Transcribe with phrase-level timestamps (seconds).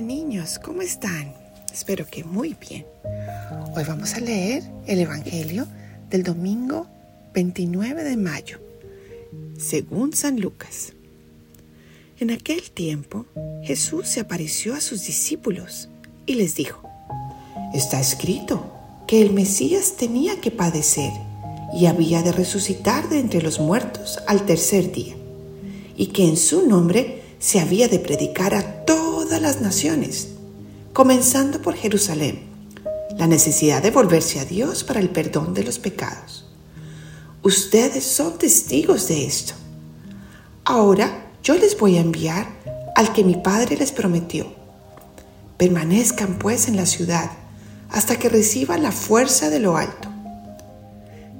[0.00, 1.34] Niños, ¿cómo están?
[1.72, 2.86] Espero que muy bien.
[3.74, 5.66] Hoy vamos a leer el Evangelio
[6.08, 6.86] del domingo
[7.34, 8.60] 29 de mayo,
[9.58, 10.92] según San Lucas.
[12.20, 13.26] En aquel tiempo
[13.64, 15.88] Jesús se apareció a sus discípulos
[16.26, 16.80] y les dijo,
[17.74, 18.72] Está escrito
[19.08, 21.10] que el Mesías tenía que padecer
[21.74, 25.16] y había de resucitar de entre los muertos al tercer día,
[25.96, 28.84] y que en su nombre se había de predicar a
[29.28, 30.28] todas las naciones,
[30.94, 32.44] comenzando por Jerusalén,
[33.18, 36.46] la necesidad de volverse a Dios para el perdón de los pecados.
[37.42, 39.52] Ustedes son testigos de esto.
[40.64, 42.48] Ahora yo les voy a enviar
[42.96, 44.50] al que mi Padre les prometió.
[45.58, 47.30] Permanezcan pues en la ciudad
[47.90, 50.08] hasta que reciban la fuerza de lo alto.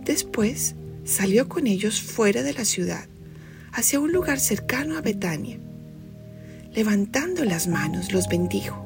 [0.04, 0.74] Después
[1.06, 3.06] salió con ellos fuera de la ciudad,
[3.72, 5.58] hacia un lugar cercano a Betania
[6.74, 8.84] levantando las manos los bendijo,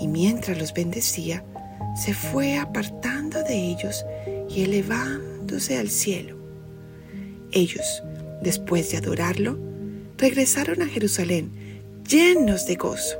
[0.00, 1.44] y mientras los bendecía,
[1.96, 4.04] se fue apartando de ellos
[4.48, 6.36] y elevándose al cielo.
[7.52, 8.02] Ellos,
[8.42, 9.58] después de adorarlo,
[10.18, 11.50] regresaron a Jerusalén
[12.08, 13.16] llenos de gozo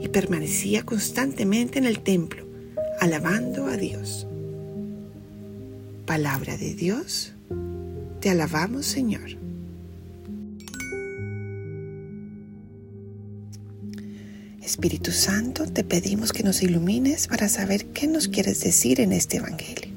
[0.00, 2.46] y permanecía constantemente en el templo,
[3.00, 4.26] alabando a Dios.
[6.06, 7.32] Palabra de Dios,
[8.20, 9.43] te alabamos Señor.
[14.64, 19.36] Espíritu Santo, te pedimos que nos ilumines para saber qué nos quieres decir en este
[19.36, 19.92] Evangelio.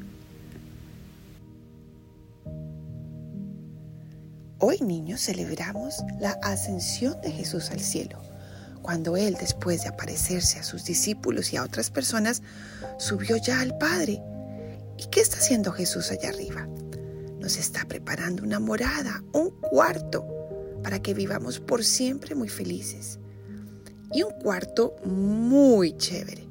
[4.60, 8.22] Hoy, niños, celebramos la ascensión de Jesús al cielo,
[8.82, 12.42] cuando Él, después de aparecerse a sus discípulos y a otras personas,
[12.98, 14.22] subió ya al Padre.
[14.98, 16.68] ¿Y qué está haciendo Jesús allá arriba?
[17.40, 20.28] Nos está preparando una morada, un cuarto,
[20.84, 23.20] para que vivamos por siempre muy felices
[24.12, 26.48] y un cuarto muy chévere.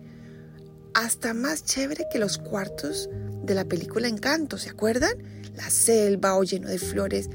[0.95, 3.09] Hasta más chévere que los cuartos
[3.45, 5.13] de la película Encanto, ¿se acuerdan?
[5.55, 7.29] La selva o lleno de flores,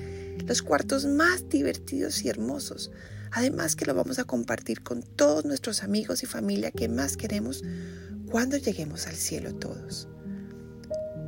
[0.46, 2.92] los cuartos más divertidos y hermosos.
[3.32, 7.64] Además que lo vamos a compartir con todos nuestros amigos y familia que más queremos
[8.30, 10.08] cuando lleguemos al cielo todos.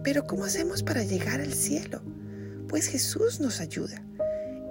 [0.03, 2.01] Pero ¿cómo hacemos para llegar al cielo?
[2.67, 4.03] Pues Jesús nos ayuda.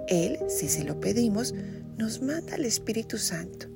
[0.07, 1.55] Él, si se lo pedimos,
[1.97, 3.72] nos manda al Espíritu Santo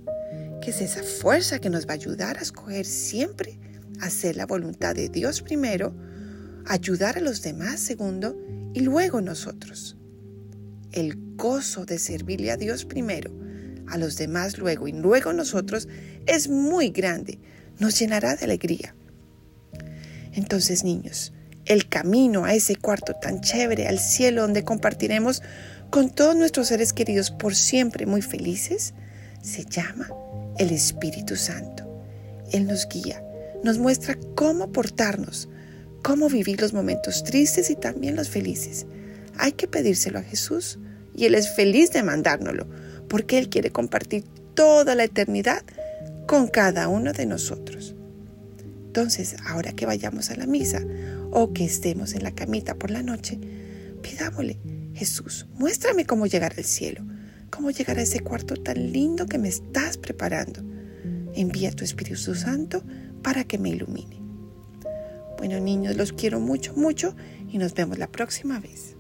[0.70, 3.60] es esa fuerza que nos va a ayudar a escoger siempre
[4.02, 5.96] hacer la voluntad de Dios primero,
[6.66, 8.38] ayudar a los demás segundo
[8.74, 9.98] y luego nosotros.
[10.92, 13.32] El gozo de servirle a Dios primero,
[13.88, 15.88] a los demás luego y luego nosotros
[16.26, 17.40] es muy grande,
[17.80, 18.96] nos llenará de alegría.
[20.34, 21.34] Entonces, niños,
[21.66, 25.42] el camino a ese cuarto tan chévere, al cielo donde compartiremos
[25.90, 28.94] con todos nuestros seres queridos por siempre muy felices,
[29.42, 30.10] se llama
[30.58, 31.84] el Espíritu Santo.
[32.52, 33.24] Él nos guía,
[33.64, 35.50] nos muestra cómo portarnos,
[36.04, 38.86] cómo vivir los momentos tristes y también los felices.
[39.38, 40.80] Hay que pedírselo a Jesús
[41.16, 42.68] y Él es feliz de mandárnoslo,
[43.08, 44.24] porque Él quiere compartir
[44.54, 45.64] toda la eternidad
[46.28, 47.96] con cada uno de nosotros.
[48.88, 50.82] Entonces, ahora que vayamos a la misa
[51.32, 53.40] o que estemos en la camita por la noche,
[54.02, 54.58] pidámosle,
[54.94, 57.04] Jesús, muéstrame cómo llegar al cielo
[57.50, 60.62] cómo llegar a ese cuarto tan lindo que me estás preparando.
[61.34, 62.84] Envía a tu Espíritu Santo
[63.22, 64.22] para que me ilumine.
[65.38, 67.16] Bueno niños, los quiero mucho, mucho
[67.50, 68.96] y nos vemos la próxima vez.